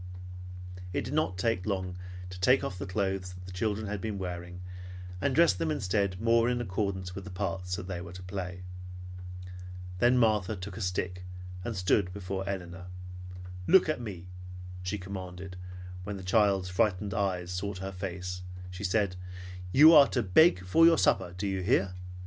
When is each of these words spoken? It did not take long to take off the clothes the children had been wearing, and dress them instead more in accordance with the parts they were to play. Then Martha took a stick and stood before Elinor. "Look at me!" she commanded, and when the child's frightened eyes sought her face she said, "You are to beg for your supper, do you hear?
It 0.93 1.01
did 1.05 1.13
not 1.13 1.37
take 1.37 1.67
long 1.67 1.95
to 2.31 2.39
take 2.39 2.63
off 2.63 2.79
the 2.79 2.87
clothes 2.87 3.35
the 3.45 3.51
children 3.51 3.85
had 3.85 4.01
been 4.01 4.17
wearing, 4.17 4.61
and 5.21 5.35
dress 5.35 5.53
them 5.53 5.69
instead 5.69 6.19
more 6.19 6.49
in 6.49 6.59
accordance 6.59 7.13
with 7.13 7.23
the 7.23 7.29
parts 7.29 7.75
they 7.75 8.01
were 8.01 8.13
to 8.13 8.23
play. 8.23 8.63
Then 9.99 10.17
Martha 10.17 10.55
took 10.55 10.75
a 10.75 10.81
stick 10.81 11.23
and 11.63 11.75
stood 11.77 12.11
before 12.13 12.49
Elinor. 12.49 12.87
"Look 13.67 13.87
at 13.87 14.01
me!" 14.01 14.25
she 14.81 14.97
commanded, 14.97 15.51
and 15.53 15.61
when 16.03 16.17
the 16.17 16.23
child's 16.23 16.67
frightened 16.69 17.13
eyes 17.13 17.51
sought 17.51 17.77
her 17.77 17.91
face 17.91 18.41
she 18.71 18.83
said, 18.83 19.15
"You 19.71 19.93
are 19.93 20.07
to 20.07 20.23
beg 20.23 20.65
for 20.65 20.83
your 20.83 20.97
supper, 20.97 21.35
do 21.37 21.45
you 21.45 21.61
hear? 21.61 21.93